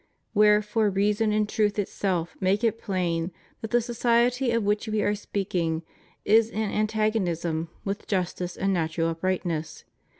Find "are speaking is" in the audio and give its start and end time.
5.03-6.49